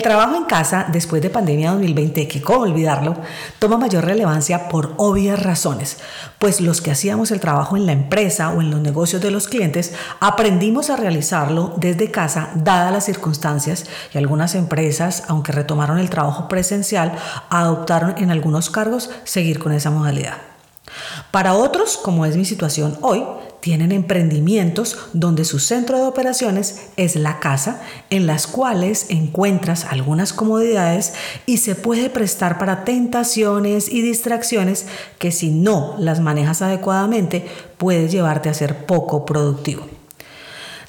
El 0.00 0.04
trabajo 0.04 0.34
en 0.34 0.44
casa 0.44 0.86
después 0.90 1.20
de 1.20 1.28
pandemia 1.28 1.72
2020, 1.72 2.26
que 2.26 2.40
cómo 2.40 2.60
olvidarlo, 2.60 3.16
toma 3.58 3.76
mayor 3.76 4.06
relevancia 4.06 4.70
por 4.70 4.94
obvias 4.96 5.42
razones, 5.42 5.98
pues 6.38 6.62
los 6.62 6.80
que 6.80 6.90
hacíamos 6.90 7.30
el 7.32 7.38
trabajo 7.38 7.76
en 7.76 7.84
la 7.84 7.92
empresa 7.92 8.48
o 8.48 8.62
en 8.62 8.70
los 8.70 8.80
negocios 8.80 9.20
de 9.20 9.30
los 9.30 9.46
clientes 9.46 9.92
aprendimos 10.20 10.88
a 10.88 10.96
realizarlo 10.96 11.74
desde 11.76 12.10
casa 12.10 12.48
dadas 12.54 12.94
las 12.94 13.04
circunstancias 13.04 13.84
y 14.14 14.16
algunas 14.16 14.54
empresas, 14.54 15.24
aunque 15.28 15.52
retomaron 15.52 15.98
el 15.98 16.08
trabajo 16.08 16.48
presencial, 16.48 17.12
adoptaron 17.50 18.14
en 18.16 18.30
algunos 18.30 18.70
cargos 18.70 19.10
seguir 19.24 19.58
con 19.58 19.72
esa 19.72 19.90
modalidad. 19.90 20.38
Para 21.30 21.52
otros, 21.52 21.98
como 21.98 22.24
es 22.24 22.38
mi 22.38 22.46
situación 22.46 22.96
hoy, 23.02 23.22
tienen 23.60 23.92
emprendimientos 23.92 24.98
donde 25.12 25.44
su 25.44 25.58
centro 25.58 25.98
de 25.98 26.04
operaciones 26.04 26.88
es 26.96 27.16
la 27.16 27.38
casa, 27.40 27.80
en 28.10 28.26
las 28.26 28.46
cuales 28.46 29.06
encuentras 29.10 29.84
algunas 29.84 30.32
comodidades 30.32 31.12
y 31.46 31.58
se 31.58 31.74
puede 31.74 32.10
prestar 32.10 32.58
para 32.58 32.84
tentaciones 32.84 33.88
y 33.88 34.02
distracciones 34.02 34.86
que 35.18 35.30
si 35.30 35.50
no 35.50 35.96
las 35.98 36.20
manejas 36.20 36.62
adecuadamente 36.62 37.46
puedes 37.76 38.10
llevarte 38.10 38.48
a 38.48 38.54
ser 38.54 38.86
poco 38.86 39.26
productivo. 39.26 39.86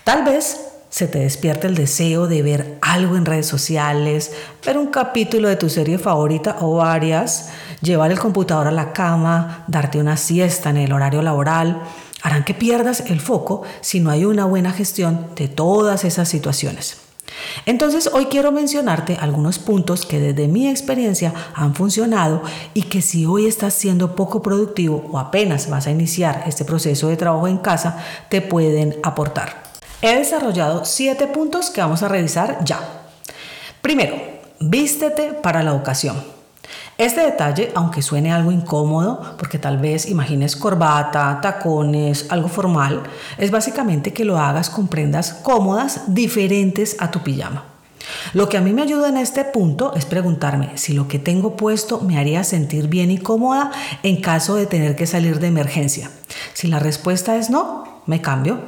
Tal 0.04 0.24
vez 0.24 0.58
se 0.92 1.08
te 1.08 1.20
despierte 1.20 1.68
el 1.68 1.76
deseo 1.76 2.28
de 2.28 2.42
ver 2.42 2.78
algo 2.82 3.16
en 3.16 3.26
redes 3.26 3.48
sociales, 3.48 4.34
ver 4.66 4.78
un 4.78 4.88
capítulo 4.88 5.48
de 5.48 5.56
tu 5.56 5.70
serie 5.70 5.98
favorita 5.98 6.58
o 6.60 6.76
varias, 6.76 7.50
llevar 7.82 8.12
el 8.12 8.20
computador 8.20 8.68
a 8.68 8.72
la 8.72 8.92
cama, 8.92 9.64
darte 9.68 10.00
una 10.00 10.18
siesta 10.18 10.70
en 10.70 10.78
el 10.78 10.92
horario 10.92 11.22
laboral, 11.22 11.82
harán 12.22 12.44
que 12.44 12.54
pierdas 12.54 13.02
el 13.08 13.20
foco 13.20 13.64
si 13.82 14.00
no 14.00 14.10
hay 14.10 14.26
una 14.26 14.46
buena 14.46 14.72
gestión 14.72 15.28
de 15.36 15.48
todas 15.48 16.04
esas 16.04 16.30
situaciones. 16.30 16.98
Entonces 17.66 18.10
hoy 18.14 18.26
quiero 18.26 18.52
mencionarte 18.52 19.18
algunos 19.20 19.60
puntos 19.60 20.06
que 20.06 20.20
desde 20.20 20.48
mi 20.48 20.68
experiencia 20.68 21.34
han 21.54 21.76
funcionado 21.76 22.44
y 22.74 22.84
que 22.84 23.02
si 23.02 23.26
hoy 23.26 23.48
estás 23.48 23.74
siendo 23.74 24.16
poco 24.16 24.42
productivo 24.42 25.06
o 25.12 25.18
apenas 25.18 25.70
vas 25.70 25.88
a 25.88 25.92
iniciar 25.92 26.44
este 26.48 26.66
proceso 26.66 27.08
de 27.08 27.18
trabajo 27.18 27.48
en 27.48 27.58
casa, 27.58 27.98
te 28.30 28.42
pueden 28.42 28.98
aportar. 29.04 29.64
He 30.02 30.18
desarrollado 30.18 30.84
siete 30.86 31.28
puntos 31.28 31.70
que 31.70 31.82
vamos 31.82 32.04
a 32.04 32.08
revisar 32.08 32.64
ya. 32.66 32.80
Primero, 33.82 34.16
vístete 34.60 35.34
para 35.34 35.64
la 35.64 35.74
ocasión. 35.74 36.41
Este 37.02 37.22
detalle, 37.22 37.72
aunque 37.74 38.04
suene 38.04 38.32
algo 38.32 38.52
incómodo, 38.52 39.36
porque 39.40 39.58
tal 39.58 39.80
vez 39.80 40.08
imagines 40.08 40.56
corbata, 40.56 41.40
tacones, 41.42 42.28
algo 42.30 42.48
formal, 42.48 43.02
es 43.40 43.50
básicamente 43.50 44.14
que 44.14 44.24
lo 44.24 44.38
hagas 44.38 44.70
con 44.70 44.88
prendas 44.88 45.34
cómodas 45.34 46.14
diferentes 46.14 46.98
a 47.00 47.10
tu 47.10 47.22
pijama. 47.24 47.64
Lo 48.34 48.48
que 48.50 48.58
a 48.58 48.62
mí 48.62 48.72
me 48.72 48.84
ayuda 48.84 49.10
en 49.10 49.18
este 49.18 49.44
punto 49.46 49.96
es 49.96 50.06
preguntarme 50.06 50.78
si 50.78 50.94
lo 50.94 51.08
que 51.08 51.18
tengo 51.18 51.56
puesto 51.58 52.02
me 52.02 52.20
haría 52.20 52.44
sentir 52.44 52.88
bien 52.88 53.10
y 53.10 53.18
cómoda 53.18 53.72
en 54.04 54.22
caso 54.22 54.54
de 54.54 54.68
tener 54.68 54.96
que 54.96 55.08
salir 55.08 55.40
de 55.40 55.48
emergencia. 55.48 56.12
Si 56.54 56.68
la 56.68 56.78
respuesta 56.78 57.36
es 57.36 57.50
no, 57.50 58.04
me 58.06 58.22
cambio 58.22 58.60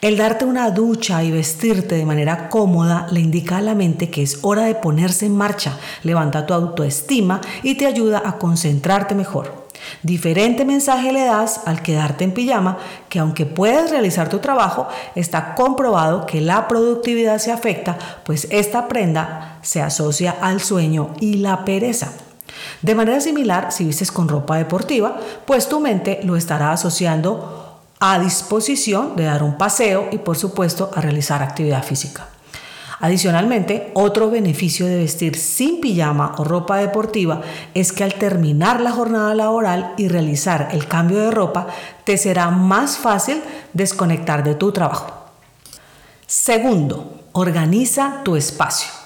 el 0.00 0.16
darte 0.16 0.44
una 0.44 0.70
ducha 0.70 1.24
y 1.24 1.32
vestirte 1.32 1.96
de 1.96 2.06
manera 2.06 2.48
cómoda 2.48 3.08
le 3.10 3.20
indica 3.20 3.56
a 3.56 3.62
la 3.62 3.74
mente 3.74 4.10
que 4.10 4.22
es 4.22 4.38
hora 4.42 4.62
de 4.62 4.76
ponerse 4.76 5.26
en 5.26 5.36
marcha, 5.36 5.76
levanta 6.04 6.46
tu 6.46 6.54
autoestima 6.54 7.40
y 7.62 7.74
te 7.74 7.86
ayuda 7.86 8.22
a 8.24 8.38
concentrarte 8.38 9.14
mejor. 9.16 9.66
Diferente 10.02 10.64
mensaje 10.64 11.12
le 11.12 11.24
das 11.24 11.62
al 11.66 11.82
quedarte 11.82 12.24
en 12.24 12.32
pijama, 12.32 12.78
que 13.08 13.18
aunque 13.18 13.46
puedes 13.46 13.90
realizar 13.90 14.28
tu 14.28 14.38
trabajo, 14.38 14.88
está 15.14 15.54
comprobado 15.54 16.26
que 16.26 16.40
la 16.40 16.68
productividad 16.68 17.38
se 17.38 17.52
afecta, 17.52 17.98
pues 18.24 18.46
esta 18.50 18.86
prenda 18.86 19.58
se 19.62 19.82
asocia 19.82 20.36
al 20.40 20.60
sueño 20.60 21.10
y 21.20 21.34
la 21.34 21.64
pereza. 21.64 22.12
De 22.82 22.94
manera 22.94 23.20
similar, 23.20 23.72
si 23.72 23.84
vistes 23.84 24.12
con 24.12 24.28
ropa 24.28 24.56
deportiva, 24.56 25.18
pues 25.44 25.68
tu 25.68 25.80
mente 25.80 26.20
lo 26.22 26.36
estará 26.36 26.72
asociando 26.72 27.57
a 28.00 28.18
disposición 28.18 29.16
de 29.16 29.24
dar 29.24 29.42
un 29.42 29.56
paseo 29.56 30.08
y 30.12 30.18
por 30.18 30.36
supuesto 30.36 30.90
a 30.94 31.00
realizar 31.00 31.42
actividad 31.42 31.82
física. 31.82 32.28
Adicionalmente, 33.00 33.92
otro 33.94 34.28
beneficio 34.28 34.86
de 34.86 34.98
vestir 34.98 35.36
sin 35.36 35.80
pijama 35.80 36.34
o 36.38 36.44
ropa 36.44 36.78
deportiva 36.78 37.42
es 37.72 37.92
que 37.92 38.02
al 38.02 38.14
terminar 38.14 38.80
la 38.80 38.90
jornada 38.90 39.34
laboral 39.36 39.94
y 39.96 40.08
realizar 40.08 40.70
el 40.72 40.88
cambio 40.88 41.18
de 41.20 41.30
ropa, 41.30 41.68
te 42.04 42.18
será 42.18 42.50
más 42.50 42.98
fácil 42.98 43.40
desconectar 43.72 44.42
de 44.42 44.56
tu 44.56 44.72
trabajo. 44.72 45.12
Segundo, 46.26 47.22
organiza 47.32 48.22
tu 48.24 48.34
espacio. 48.34 48.97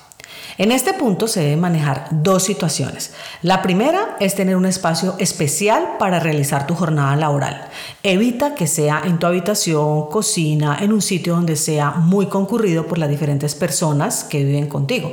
En 0.58 0.70
este 0.70 0.92
punto 0.92 1.28
se 1.28 1.40
deben 1.40 1.60
manejar 1.60 2.08
dos 2.10 2.42
situaciones. 2.42 3.12
La 3.42 3.62
primera 3.62 4.16
es 4.20 4.34
tener 4.34 4.56
un 4.56 4.66
espacio 4.66 5.14
especial 5.18 5.96
para 5.98 6.20
realizar 6.20 6.66
tu 6.66 6.74
jornada 6.74 7.16
laboral. 7.16 7.68
Evita 8.02 8.54
que 8.54 8.66
sea 8.66 9.02
en 9.04 9.18
tu 9.18 9.26
habitación, 9.26 10.08
cocina, 10.10 10.78
en 10.80 10.92
un 10.92 11.02
sitio 11.02 11.34
donde 11.34 11.56
sea 11.56 11.92
muy 11.92 12.26
concurrido 12.26 12.86
por 12.86 12.98
las 12.98 13.08
diferentes 13.08 13.54
personas 13.54 14.24
que 14.24 14.44
viven 14.44 14.66
contigo. 14.66 15.12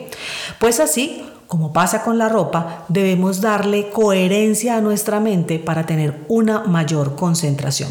Pues 0.60 0.80
así 0.80 1.24
como 1.48 1.74
pasa 1.74 2.04
con 2.04 2.20
la 2.20 2.30
ropa, 2.30 2.86
debemos 2.90 3.42
darle 3.42 3.90
coherencia 3.90 4.78
a 4.78 4.82
nuestra 4.82 5.20
mente 5.20 5.58
para 5.58 5.84
tener 5.84 6.24
una 6.28 6.60
mayor 6.66 7.16
concentración. 7.16 7.90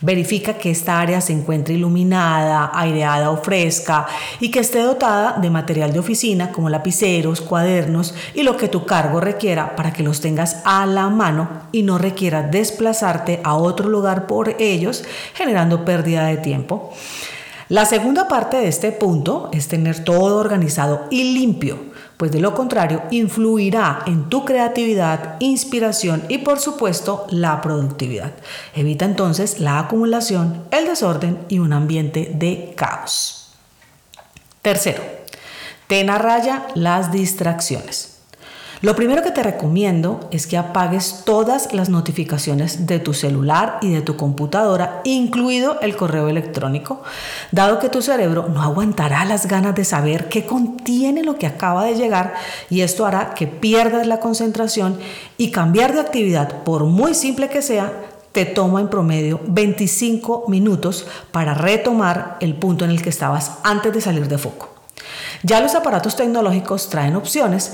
Verifica 0.00 0.54
que 0.54 0.70
esta 0.70 1.00
área 1.00 1.20
se 1.20 1.32
encuentre 1.32 1.74
iluminada, 1.74 2.70
aireada 2.74 3.30
o 3.30 3.36
fresca 3.36 4.06
y 4.40 4.50
que 4.50 4.60
esté 4.60 4.80
dotada 4.80 5.38
de 5.40 5.50
material 5.50 5.92
de 5.92 5.98
oficina 5.98 6.52
como 6.52 6.68
lapiceros, 6.68 7.40
cuadernos 7.40 8.14
y 8.34 8.42
lo 8.42 8.56
que 8.56 8.68
tu 8.68 8.86
cargo 8.86 9.20
requiera 9.20 9.76
para 9.76 9.92
que 9.92 10.02
los 10.02 10.20
tengas 10.20 10.62
a 10.64 10.86
la 10.86 11.08
mano 11.08 11.48
y 11.72 11.82
no 11.82 11.98
requiera 11.98 12.42
desplazarte 12.42 13.40
a 13.44 13.54
otro 13.54 13.88
lugar 13.88 14.26
por 14.26 14.56
ellos, 14.60 15.04
generando 15.34 15.84
pérdida 15.84 16.26
de 16.26 16.36
tiempo. 16.36 16.92
La 17.68 17.86
segunda 17.86 18.28
parte 18.28 18.58
de 18.58 18.68
este 18.68 18.92
punto 18.92 19.48
es 19.52 19.68
tener 19.68 20.04
todo 20.04 20.38
organizado 20.38 21.06
y 21.10 21.34
limpio 21.34 21.93
pues 22.16 22.32
de 22.32 22.40
lo 22.40 22.54
contrario 22.54 23.02
influirá 23.10 24.02
en 24.06 24.28
tu 24.28 24.44
creatividad, 24.44 25.36
inspiración 25.40 26.22
y 26.28 26.38
por 26.38 26.60
supuesto 26.60 27.26
la 27.30 27.60
productividad. 27.60 28.32
Evita 28.74 29.04
entonces 29.04 29.60
la 29.60 29.78
acumulación, 29.78 30.64
el 30.70 30.86
desorden 30.86 31.38
y 31.48 31.58
un 31.58 31.72
ambiente 31.72 32.30
de 32.34 32.74
caos. 32.76 33.52
Tercero, 34.62 35.02
ten 35.86 36.08
a 36.08 36.18
raya 36.18 36.66
las 36.74 37.12
distracciones. 37.12 38.13
Lo 38.84 38.94
primero 38.94 39.22
que 39.22 39.30
te 39.30 39.42
recomiendo 39.42 40.28
es 40.30 40.46
que 40.46 40.58
apagues 40.58 41.22
todas 41.24 41.72
las 41.72 41.88
notificaciones 41.88 42.86
de 42.86 42.98
tu 42.98 43.14
celular 43.14 43.78
y 43.80 43.90
de 43.90 44.02
tu 44.02 44.18
computadora, 44.18 45.00
incluido 45.04 45.80
el 45.80 45.96
correo 45.96 46.28
electrónico, 46.28 47.02
dado 47.50 47.78
que 47.78 47.88
tu 47.88 48.02
cerebro 48.02 48.46
no 48.52 48.60
aguantará 48.60 49.24
las 49.24 49.46
ganas 49.46 49.74
de 49.74 49.86
saber 49.86 50.28
qué 50.28 50.44
contiene 50.44 51.22
lo 51.22 51.38
que 51.38 51.46
acaba 51.46 51.86
de 51.86 51.94
llegar 51.94 52.34
y 52.68 52.82
esto 52.82 53.06
hará 53.06 53.32
que 53.32 53.46
pierdas 53.46 54.06
la 54.06 54.20
concentración 54.20 54.98
y 55.38 55.50
cambiar 55.50 55.94
de 55.94 56.00
actividad, 56.00 56.62
por 56.64 56.84
muy 56.84 57.14
simple 57.14 57.48
que 57.48 57.62
sea, 57.62 57.90
te 58.32 58.44
toma 58.44 58.82
en 58.82 58.88
promedio 58.88 59.40
25 59.46 60.44
minutos 60.48 61.06
para 61.32 61.54
retomar 61.54 62.36
el 62.40 62.54
punto 62.54 62.84
en 62.84 62.90
el 62.90 63.00
que 63.00 63.08
estabas 63.08 63.60
antes 63.62 63.94
de 63.94 64.02
salir 64.02 64.28
de 64.28 64.36
foco. 64.36 64.68
Ya 65.42 65.60
los 65.60 65.74
aparatos 65.74 66.16
tecnológicos 66.16 66.88
traen 66.88 67.16
opciones 67.16 67.72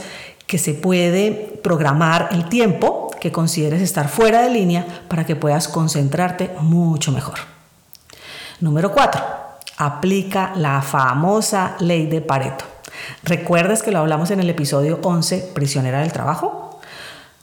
que 0.50 0.58
se 0.58 0.74
puede 0.74 1.60
programar 1.62 2.30
el 2.32 2.48
tiempo 2.48 3.08
que 3.20 3.30
consideres 3.30 3.80
estar 3.82 4.08
fuera 4.08 4.42
de 4.42 4.50
línea 4.50 4.84
para 5.06 5.24
que 5.24 5.36
puedas 5.36 5.68
concentrarte 5.68 6.50
mucho 6.58 7.12
mejor. 7.12 7.38
Número 8.58 8.90
4. 8.90 9.22
Aplica 9.76 10.52
la 10.56 10.82
famosa 10.82 11.76
ley 11.78 12.06
de 12.06 12.20
Pareto. 12.20 12.64
¿Recuerdas 13.22 13.84
que 13.84 13.92
lo 13.92 14.00
hablamos 14.00 14.32
en 14.32 14.40
el 14.40 14.50
episodio 14.50 14.98
11, 15.04 15.52
prisionera 15.54 16.00
del 16.00 16.12
trabajo? 16.12 16.80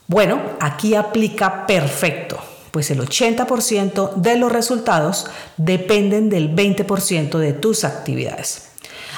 Bueno, 0.07 0.42
aquí 0.60 0.94
aplica 0.94 1.65
perfecto, 1.65 2.38
pues 2.71 2.92
el 2.92 3.00
80% 3.00 4.15
de 4.15 4.36
los 4.36 4.51
resultados 4.51 5.27
dependen 5.56 6.30
del 6.30 6.53
20% 6.53 7.38
de 7.38 7.53
tus 7.53 7.86
actividades. 7.86 8.67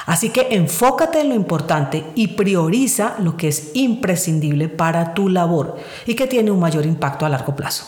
Así 0.09 0.31
que 0.31 0.47
enfócate 0.49 1.21
en 1.21 1.29
lo 1.29 1.35
importante 1.35 2.03
y 2.15 2.29
prioriza 2.29 3.13
lo 3.19 3.37
que 3.37 3.47
es 3.47 3.69
imprescindible 3.75 4.67
para 4.67 5.13
tu 5.13 5.29
labor 5.29 5.77
y 6.07 6.15
que 6.15 6.25
tiene 6.25 6.49
un 6.49 6.59
mayor 6.59 6.87
impacto 6.87 7.27
a 7.27 7.29
largo 7.29 7.55
plazo. 7.55 7.85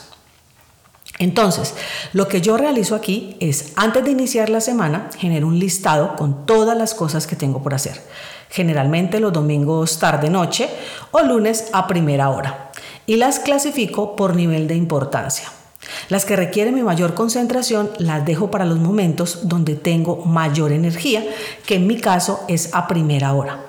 Entonces, 1.17 1.73
lo 2.13 2.27
que 2.27 2.39
yo 2.39 2.57
realizo 2.57 2.93
aquí 2.93 3.37
es, 3.39 3.73
antes 3.75 4.05
de 4.05 4.11
iniciar 4.11 4.49
la 4.49 4.61
semana, 4.61 5.09
genero 5.17 5.47
un 5.47 5.57
listado 5.57 6.15
con 6.15 6.45
todas 6.45 6.77
las 6.77 6.93
cosas 6.93 7.25
que 7.25 7.35
tengo 7.35 7.63
por 7.63 7.73
hacer, 7.73 7.99
generalmente 8.51 9.19
los 9.19 9.33
domingos 9.33 9.97
tarde-noche 9.97 10.69
o 11.09 11.21
lunes 11.21 11.69
a 11.73 11.87
primera 11.87 12.29
hora, 12.29 12.69
y 13.07 13.15
las 13.15 13.39
clasifico 13.39 14.15
por 14.15 14.35
nivel 14.35 14.67
de 14.67 14.75
importancia. 14.75 15.51
Las 16.09 16.25
que 16.25 16.35
requieren 16.35 16.75
mi 16.75 16.83
mayor 16.83 17.13
concentración 17.13 17.89
las 17.97 18.25
dejo 18.25 18.51
para 18.51 18.65
los 18.65 18.79
momentos 18.79 19.47
donde 19.47 19.75
tengo 19.75 20.25
mayor 20.25 20.71
energía, 20.71 21.23
que 21.65 21.75
en 21.75 21.87
mi 21.87 21.97
caso 21.97 22.41
es 22.47 22.73
a 22.73 22.87
primera 22.87 23.33
hora. 23.33 23.65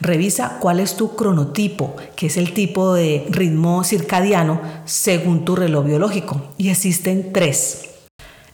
Revisa 0.00 0.58
cuál 0.60 0.80
es 0.80 0.96
tu 0.96 1.16
cronotipo, 1.16 1.96
que 2.14 2.26
es 2.26 2.36
el 2.36 2.52
tipo 2.52 2.94
de 2.94 3.26
ritmo 3.30 3.84
circadiano 3.84 4.60
según 4.84 5.44
tu 5.44 5.56
reloj 5.56 5.84
biológico. 5.84 6.40
Y 6.56 6.70
existen 6.70 7.32
tres. 7.32 7.82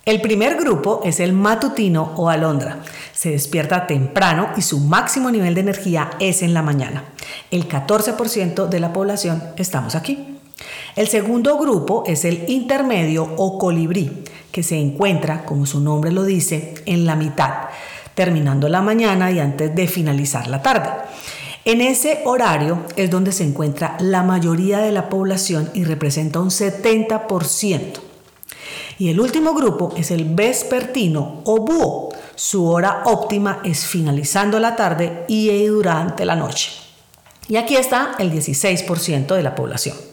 El 0.05 0.21
primer 0.21 0.57
grupo 0.57 1.01
es 1.05 1.21
el 1.21 1.33
matutino 1.33 2.13
o 2.17 2.29
alondra. 2.29 2.81
Se 3.13 3.31
despierta 3.31 3.87
temprano 3.87 4.49
y 4.57 4.63
su 4.63 4.81
máximo 4.81 5.31
nivel 5.31 5.55
de 5.55 5.61
energía 5.61 6.11
es 6.19 6.43
en 6.43 6.55
la 6.55 6.63
mañana. 6.63 7.05
El 7.53 7.69
14% 7.69 8.69
de 8.69 8.81
la 8.81 8.93
población 8.93 9.43
estamos 9.57 9.95
aquí. 9.95 10.32
El 10.95 11.09
segundo 11.09 11.59
grupo 11.59 12.05
es 12.07 12.25
el 12.25 12.45
intermedio 12.49 13.35
o 13.37 13.59
colibrí, 13.59 14.25
que 14.51 14.63
se 14.63 14.79
encuentra, 14.79 15.45
como 15.45 15.67
su 15.67 15.81
nombre 15.81 16.13
lo 16.13 16.25
dice, 16.25 16.75
en 16.87 17.07
la 17.07 17.17
mitad, 17.17 17.69
terminando 18.15 18.69
la 18.69 18.83
mañana 18.83 19.31
y 19.31 19.39
antes 19.39 19.75
de 19.75 19.89
finalizar 19.89 20.49
la 20.49 20.63
tarde. 20.63 20.91
En 21.65 21.81
ese 21.81 22.23
horario 22.25 22.83
es 22.97 23.11
donde 23.11 23.33
se 23.33 23.45
encuentra 23.45 23.97
la 24.01 24.23
mayoría 24.23 24.79
de 24.79 24.93
la 24.93 25.09
población 25.09 25.71
y 25.75 25.85
representa 25.85 26.41
un 26.41 26.51
70%. 26.51 28.01
Y 28.99 29.11
el 29.11 29.21
último 29.21 29.55
grupo 29.55 29.95
es 29.97 30.11
el 30.11 30.25
vespertino 30.25 31.41
o 31.45 31.59
búho. 31.59 32.11
Su 32.35 32.67
hora 32.67 33.03
óptima 33.07 33.61
es 33.65 33.87
finalizando 33.87 34.59
la 34.59 34.77
tarde 34.77 35.25
y 35.29 35.67
durante 35.67 36.25
la 36.25 36.37
noche. 36.37 36.71
Y 37.49 37.57
aquí 37.57 37.77
está 37.77 38.17
el 38.19 38.33
16% 38.33 39.35
de 39.35 39.43
la 39.43 39.55
población. 39.55 40.12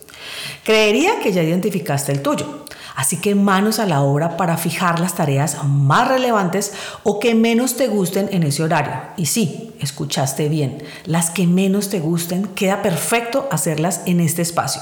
Creería 0.64 1.20
que 1.20 1.32
ya 1.32 1.44
identificaste 1.44 2.12
el 2.12 2.22
tuyo. 2.22 2.66
Así 2.96 3.18
que 3.18 3.34
manos 3.34 3.80
a 3.80 3.86
la 3.86 4.02
obra 4.02 4.36
para 4.36 4.58
fijar 4.58 5.00
las 5.00 5.16
tareas 5.16 5.64
más 5.64 6.10
relevantes 6.10 6.74
o 7.04 7.18
que 7.20 7.34
menos 7.34 7.78
te 7.78 7.88
gusten 7.88 8.28
en 8.34 8.44
ese 8.44 8.62
horario. 8.62 8.94
Y 9.16 9.28
sí, 9.28 9.74
escuchaste 9.80 10.50
bien, 10.50 10.84
las 11.06 11.30
que 11.30 11.48
menos 11.48 11.90
te 11.90 12.02
gusten, 12.02 12.48
queda 12.48 12.82
perfecto 12.82 13.48
hacerlas 13.52 14.02
en 14.06 14.20
este 14.20 14.42
espacio. 14.42 14.82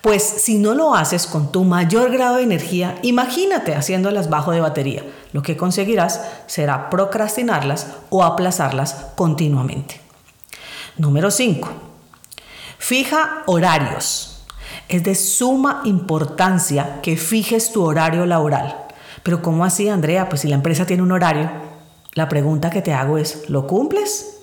Pues 0.00 0.22
si 0.22 0.58
no 0.58 0.74
lo 0.74 0.94
haces 0.94 1.26
con 1.26 1.52
tu 1.52 1.64
mayor 1.64 2.10
grado 2.10 2.36
de 2.36 2.42
energía, 2.42 2.96
imagínate 3.02 3.74
haciéndolas 3.74 4.28
bajo 4.28 4.50
de 4.50 4.60
batería. 4.60 5.04
Lo 5.32 5.42
que 5.42 5.56
conseguirás 5.56 6.20
será 6.46 6.90
procrastinarlas 6.90 7.88
o 8.08 8.24
aplazarlas 8.24 8.94
continuamente. 9.14 10.00
Número 10.96 11.30
5. 11.30 11.68
Fija 12.78 13.42
horarios. 13.46 14.35
Es 14.88 15.02
de 15.02 15.14
suma 15.14 15.82
importancia 15.84 17.00
que 17.02 17.16
fijes 17.16 17.72
tu 17.72 17.82
horario 17.82 18.24
laboral. 18.26 18.86
Pero 19.22 19.42
¿cómo 19.42 19.64
así, 19.64 19.88
Andrea? 19.88 20.28
Pues 20.28 20.42
si 20.42 20.48
la 20.48 20.54
empresa 20.54 20.86
tiene 20.86 21.02
un 21.02 21.12
horario, 21.12 21.50
la 22.14 22.28
pregunta 22.28 22.70
que 22.70 22.82
te 22.82 22.92
hago 22.92 23.18
es, 23.18 23.50
¿lo 23.50 23.66
cumples? 23.66 24.35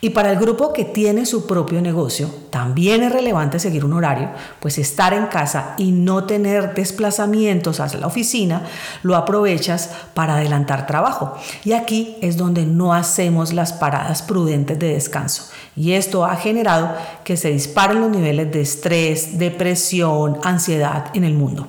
Y 0.00 0.10
para 0.10 0.30
el 0.30 0.38
grupo 0.38 0.72
que 0.72 0.84
tiene 0.84 1.26
su 1.26 1.46
propio 1.46 1.80
negocio, 1.80 2.28
también 2.50 3.02
es 3.02 3.12
relevante 3.12 3.58
seguir 3.58 3.84
un 3.84 3.92
horario, 3.92 4.30
pues 4.60 4.78
estar 4.78 5.14
en 5.14 5.26
casa 5.26 5.74
y 5.78 5.92
no 5.92 6.24
tener 6.24 6.74
desplazamientos 6.74 7.80
hacia 7.80 8.00
la 8.00 8.06
oficina, 8.06 8.62
lo 9.02 9.16
aprovechas 9.16 9.90
para 10.14 10.36
adelantar 10.36 10.86
trabajo. 10.86 11.36
Y 11.64 11.72
aquí 11.72 12.16
es 12.20 12.36
donde 12.36 12.66
no 12.66 12.92
hacemos 12.92 13.52
las 13.52 13.72
paradas 13.72 14.22
prudentes 14.22 14.78
de 14.78 14.92
descanso. 14.92 15.50
Y 15.76 15.92
esto 15.92 16.24
ha 16.24 16.36
generado 16.36 16.94
que 17.24 17.36
se 17.36 17.50
disparen 17.50 18.00
los 18.00 18.10
niveles 18.10 18.50
de 18.52 18.60
estrés, 18.60 19.38
depresión, 19.38 20.38
ansiedad 20.42 21.06
en 21.14 21.24
el 21.24 21.34
mundo. 21.34 21.68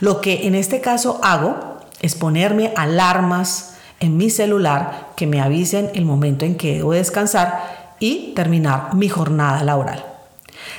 Lo 0.00 0.20
que 0.20 0.46
en 0.46 0.54
este 0.54 0.80
caso 0.80 1.20
hago 1.22 1.78
es 2.00 2.14
ponerme 2.14 2.72
alarmas 2.76 3.71
en 4.02 4.16
mi 4.16 4.28
celular 4.30 5.12
que 5.16 5.26
me 5.26 5.40
avisen 5.40 5.90
el 5.94 6.04
momento 6.04 6.44
en 6.44 6.56
que 6.56 6.74
debo 6.74 6.92
descansar 6.92 7.94
y 8.00 8.32
terminar 8.34 8.94
mi 8.94 9.08
jornada 9.08 9.62
laboral. 9.62 10.04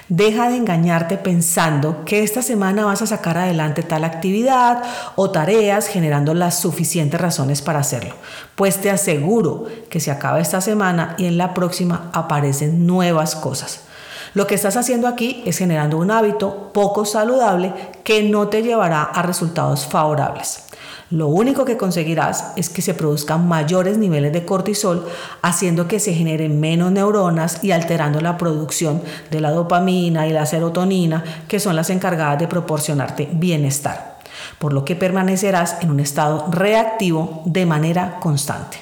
Deja 0.09 0.49
de 0.49 0.57
engañarte 0.57 1.17
pensando 1.17 2.03
que 2.03 2.21
esta 2.21 2.41
semana 2.41 2.85
vas 2.85 3.01
a 3.01 3.07
sacar 3.07 3.37
adelante 3.37 3.81
tal 3.81 4.03
actividad 4.03 4.83
o 5.15 5.31
tareas 5.31 5.87
generando 5.87 6.33
las 6.33 6.59
suficientes 6.59 7.19
razones 7.19 7.61
para 7.61 7.79
hacerlo. 7.79 8.13
Pues 8.55 8.81
te 8.81 8.91
aseguro 8.91 9.67
que 9.89 10.01
se 10.01 10.11
acaba 10.11 10.41
esta 10.41 10.59
semana 10.59 11.15
y 11.17 11.25
en 11.25 11.37
la 11.37 11.53
próxima 11.53 12.09
aparecen 12.11 12.85
nuevas 12.85 13.35
cosas. 13.35 13.81
Lo 14.33 14.47
que 14.47 14.55
estás 14.55 14.75
haciendo 14.75 15.07
aquí 15.07 15.43
es 15.45 15.59
generando 15.59 15.97
un 15.97 16.11
hábito 16.11 16.71
poco 16.73 17.05
saludable 17.05 17.71
que 18.03 18.23
no 18.23 18.49
te 18.49 18.63
llevará 18.63 19.03
a 19.03 19.21
resultados 19.21 19.85
favorables. 19.85 20.63
Lo 21.09 21.27
único 21.27 21.65
que 21.65 21.77
conseguirás 21.77 22.53
es 22.55 22.69
que 22.69 22.81
se 22.81 22.93
produzcan 22.93 23.47
mayores 23.47 23.97
niveles 23.97 24.33
de 24.33 24.45
cortisol, 24.45 25.07
haciendo 25.41 25.87
que 25.87 25.99
se 25.99 26.13
generen 26.13 26.59
menos 26.59 26.91
neuronas 26.91 27.63
y 27.63 27.71
alterando 27.71 28.21
la 28.21 28.37
producción 28.37 29.01
de 29.29 29.41
la 29.41 29.51
dopamina 29.51 30.27
y 30.27 30.33
la 30.33 30.45
serotonina, 30.45 31.23
que 31.47 31.59
son 31.59 31.75
las 31.75 31.89
encargadas 31.89 32.39
de 32.39 32.47
proporcionarte 32.47 33.29
bienestar, 33.31 34.19
por 34.59 34.73
lo 34.73 34.85
que 34.85 34.95
permanecerás 34.95 35.77
en 35.81 35.91
un 35.91 35.99
estado 35.99 36.47
reactivo 36.49 37.43
de 37.45 37.65
manera 37.65 38.19
constante. 38.19 38.77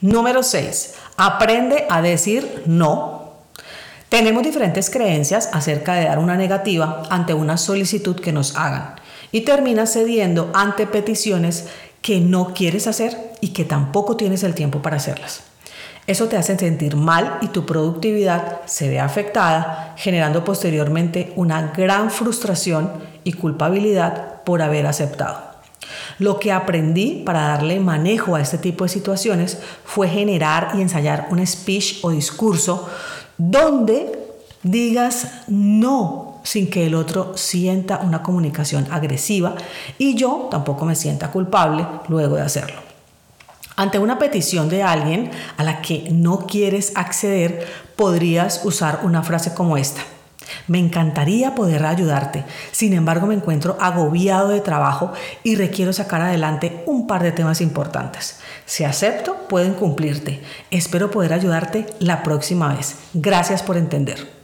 Número 0.00 0.42
6. 0.42 0.94
Aprende 1.16 1.86
a 1.88 2.02
decir 2.02 2.64
no. 2.66 3.32
Tenemos 4.08 4.42
diferentes 4.42 4.90
creencias 4.90 5.48
acerca 5.52 5.94
de 5.94 6.04
dar 6.06 6.18
una 6.18 6.36
negativa 6.36 7.02
ante 7.10 7.34
una 7.34 7.56
solicitud 7.56 8.16
que 8.16 8.32
nos 8.32 8.56
hagan 8.56 8.96
y 9.36 9.42
terminas 9.42 9.92
cediendo 9.92 10.50
ante 10.54 10.86
peticiones 10.86 11.66
que 12.00 12.20
no 12.20 12.54
quieres 12.54 12.86
hacer 12.86 13.32
y 13.42 13.48
que 13.48 13.66
tampoco 13.66 14.16
tienes 14.16 14.42
el 14.44 14.54
tiempo 14.54 14.80
para 14.80 14.96
hacerlas. 14.96 15.42
Eso 16.06 16.28
te 16.28 16.38
hace 16.38 16.58
sentir 16.58 16.96
mal 16.96 17.36
y 17.42 17.48
tu 17.48 17.66
productividad 17.66 18.62
se 18.64 18.88
ve 18.88 18.98
afectada, 18.98 19.92
generando 19.98 20.42
posteriormente 20.42 21.34
una 21.36 21.70
gran 21.76 22.10
frustración 22.10 22.90
y 23.24 23.34
culpabilidad 23.34 24.42
por 24.44 24.62
haber 24.62 24.86
aceptado. 24.86 25.42
Lo 26.18 26.38
que 26.38 26.50
aprendí 26.50 27.22
para 27.26 27.48
darle 27.48 27.78
manejo 27.78 28.36
a 28.36 28.40
este 28.40 28.56
tipo 28.56 28.84
de 28.84 28.88
situaciones 28.88 29.58
fue 29.84 30.08
generar 30.08 30.70
y 30.76 30.80
ensayar 30.80 31.28
un 31.30 31.46
speech 31.46 31.98
o 32.00 32.08
discurso 32.08 32.88
donde 33.36 34.18
digas 34.62 35.42
no 35.46 36.25
sin 36.46 36.70
que 36.70 36.86
el 36.86 36.94
otro 36.94 37.32
sienta 37.36 37.98
una 37.98 38.22
comunicación 38.22 38.86
agresiva 38.92 39.56
y 39.98 40.14
yo 40.14 40.46
tampoco 40.48 40.84
me 40.84 40.94
sienta 40.94 41.32
culpable 41.32 41.84
luego 42.08 42.36
de 42.36 42.42
hacerlo. 42.42 42.80
Ante 43.74 43.98
una 43.98 44.18
petición 44.18 44.68
de 44.68 44.82
alguien 44.82 45.30
a 45.56 45.64
la 45.64 45.82
que 45.82 46.08
no 46.10 46.46
quieres 46.46 46.92
acceder, 46.94 47.66
podrías 47.96 48.60
usar 48.64 49.00
una 49.02 49.24
frase 49.24 49.54
como 49.54 49.76
esta. 49.76 50.02
Me 50.68 50.78
encantaría 50.78 51.56
poder 51.56 51.84
ayudarte, 51.84 52.44
sin 52.70 52.92
embargo 52.92 53.26
me 53.26 53.34
encuentro 53.34 53.76
agobiado 53.80 54.48
de 54.48 54.60
trabajo 54.60 55.12
y 55.42 55.56
requiero 55.56 55.92
sacar 55.92 56.22
adelante 56.22 56.84
un 56.86 57.08
par 57.08 57.24
de 57.24 57.32
temas 57.32 57.60
importantes. 57.60 58.38
Si 58.64 58.84
acepto, 58.84 59.34
pueden 59.48 59.74
cumplirte. 59.74 60.40
Espero 60.70 61.10
poder 61.10 61.32
ayudarte 61.32 61.86
la 61.98 62.22
próxima 62.22 62.72
vez. 62.72 62.96
Gracias 63.14 63.64
por 63.64 63.76
entender. 63.76 64.35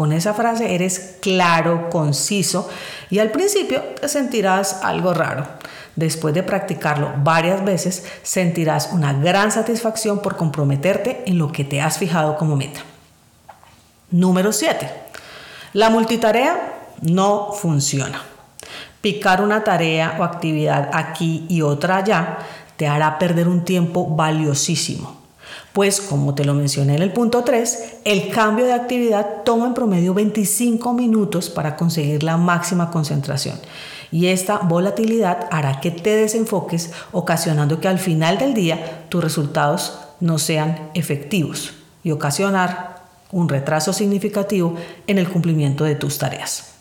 Con 0.00 0.14
esa 0.14 0.32
frase 0.32 0.74
eres 0.74 1.18
claro, 1.20 1.90
conciso 1.90 2.70
y 3.10 3.18
al 3.18 3.30
principio 3.30 3.82
te 4.00 4.08
sentirás 4.08 4.80
algo 4.82 5.12
raro. 5.12 5.46
Después 5.94 6.32
de 6.32 6.42
practicarlo 6.42 7.12
varias 7.18 7.62
veces, 7.62 8.06
sentirás 8.22 8.92
una 8.94 9.12
gran 9.12 9.52
satisfacción 9.52 10.22
por 10.22 10.38
comprometerte 10.38 11.22
en 11.26 11.36
lo 11.36 11.52
que 11.52 11.64
te 11.64 11.82
has 11.82 11.98
fijado 11.98 12.38
como 12.38 12.56
meta. 12.56 12.80
Número 14.10 14.54
7. 14.54 14.90
La 15.74 15.90
multitarea 15.90 16.78
no 17.02 17.52
funciona. 17.52 18.22
Picar 19.02 19.42
una 19.42 19.64
tarea 19.64 20.16
o 20.18 20.24
actividad 20.24 20.88
aquí 20.94 21.44
y 21.50 21.60
otra 21.60 21.98
allá 21.98 22.38
te 22.78 22.88
hará 22.88 23.18
perder 23.18 23.48
un 23.48 23.66
tiempo 23.66 24.06
valiosísimo. 24.06 25.19
Pues 25.72 26.00
como 26.00 26.34
te 26.34 26.44
lo 26.44 26.54
mencioné 26.54 26.96
en 26.96 27.02
el 27.02 27.12
punto 27.12 27.44
3, 27.44 27.98
el 28.04 28.30
cambio 28.30 28.64
de 28.66 28.72
actividad 28.72 29.42
toma 29.44 29.66
en 29.66 29.74
promedio 29.74 30.14
25 30.14 30.92
minutos 30.94 31.48
para 31.48 31.76
conseguir 31.76 32.24
la 32.24 32.36
máxima 32.36 32.90
concentración. 32.90 33.56
Y 34.10 34.26
esta 34.26 34.58
volatilidad 34.58 35.46
hará 35.52 35.80
que 35.80 35.92
te 35.92 36.16
desenfoques, 36.16 36.90
ocasionando 37.12 37.80
que 37.80 37.86
al 37.86 38.00
final 38.00 38.38
del 38.38 38.54
día 38.54 39.06
tus 39.08 39.22
resultados 39.22 40.00
no 40.18 40.38
sean 40.38 40.90
efectivos 40.94 41.72
y 42.02 42.10
ocasionar 42.10 43.00
un 43.30 43.48
retraso 43.48 43.92
significativo 43.92 44.74
en 45.06 45.18
el 45.18 45.28
cumplimiento 45.28 45.84
de 45.84 45.94
tus 45.94 46.18
tareas. 46.18 46.72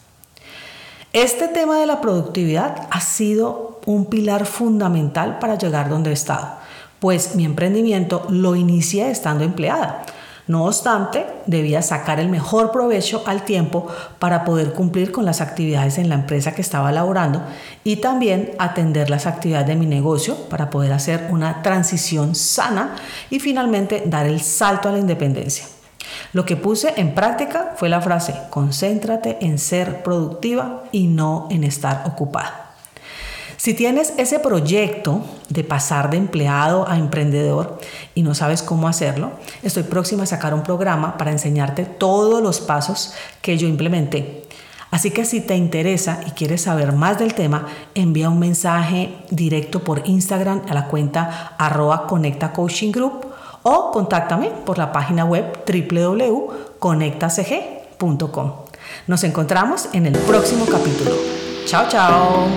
Este 1.13 1.47
tema 1.47 1.79
de 1.79 1.85
la 1.85 2.01
productividad 2.01 2.87
ha 2.89 3.01
sido 3.01 3.79
un 3.85 4.05
pilar 4.05 4.45
fundamental 4.45 5.39
para 5.39 5.57
llegar 5.57 5.89
donde 5.89 6.09
he 6.11 6.13
estado, 6.13 6.57
pues 6.99 7.35
mi 7.35 7.45
emprendimiento 7.45 8.25
lo 8.29 8.55
inicié 8.55 9.09
estando 9.09 9.43
empleada. 9.43 10.05
No 10.49 10.65
obstante, 10.65 11.27
debía 11.45 11.83
sacar 11.83 12.19
el 12.19 12.27
mejor 12.27 12.71
provecho 12.71 13.21
al 13.27 13.43
tiempo 13.43 13.85
para 14.17 14.45
poder 14.45 14.73
cumplir 14.73 15.11
con 15.11 15.23
las 15.23 15.41
actividades 15.41 15.99
en 15.99 16.09
la 16.09 16.15
empresa 16.15 16.55
que 16.55 16.63
estaba 16.63 16.91
laborando 16.91 17.43
y 17.83 17.97
también 17.97 18.53
atender 18.57 19.11
las 19.11 19.27
actividades 19.27 19.67
de 19.67 19.75
mi 19.75 19.85
negocio 19.85 20.35
para 20.49 20.71
poder 20.71 20.91
hacer 20.91 21.27
una 21.29 21.61
transición 21.61 22.33
sana 22.33 22.95
y 23.29 23.39
finalmente 23.39 24.01
dar 24.07 24.25
el 24.25 24.41
salto 24.41 24.89
a 24.89 24.91
la 24.91 24.97
independencia. 24.97 25.65
Lo 26.33 26.45
que 26.45 26.57
puse 26.57 26.93
en 26.97 27.13
práctica 27.13 27.73
fue 27.75 27.87
la 27.87 28.01
frase, 28.01 28.33
concéntrate 28.49 29.37
en 29.41 29.59
ser 29.59 30.01
productiva 30.01 30.85
y 30.91 31.05
no 31.05 31.47
en 31.51 31.63
estar 31.63 32.05
ocupada. 32.07 32.68
Si 33.59 33.73
tienes 33.73 34.13
ese 34.15 34.39
proyecto 34.39 35.21
de 35.49 35.65
pasar 35.65 36.11
de 36.11 36.15
empleado 36.15 36.87
a 36.87 36.97
emprendedor 36.97 37.77
y 38.15 38.23
no 38.23 38.33
sabes 38.33 38.63
cómo 38.63 38.87
hacerlo, 38.87 39.33
estoy 39.63 39.83
próxima 39.83 40.23
a 40.23 40.27
sacar 40.27 40.53
un 40.53 40.63
programa 40.63 41.17
para 41.17 41.31
enseñarte 41.31 41.83
todos 41.83 42.41
los 42.41 42.61
pasos 42.61 43.11
que 43.41 43.57
yo 43.57 43.67
implementé. 43.67 44.43
Así 44.91 45.11
que 45.11 45.25
si 45.25 45.41
te 45.41 45.57
interesa 45.57 46.21
y 46.25 46.31
quieres 46.31 46.61
saber 46.61 46.93
más 46.93 47.19
del 47.19 47.33
tema, 47.33 47.67
envía 47.95 48.29
un 48.29 48.39
mensaje 48.39 49.17
directo 49.29 49.83
por 49.83 50.07
Instagram 50.07 50.61
a 50.69 50.73
la 50.73 50.87
cuenta 50.87 51.57
arroba 51.57 52.07
Conecta 52.07 52.53
Coaching 52.53 52.93
Group 52.93 53.25
o 53.63 53.91
contáctame 53.91 54.51
por 54.65 54.77
la 54.77 54.93
página 54.93 55.25
web 55.25 55.65
www.conectacg.com. 55.67 58.53
Nos 59.07 59.23
encontramos 59.25 59.89
en 59.91 60.05
el 60.05 60.17
próximo 60.19 60.65
capítulo. 60.65 61.11
Chao, 61.65 61.89
chao. 61.89 62.47